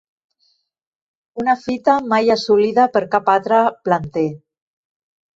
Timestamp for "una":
1.41-1.53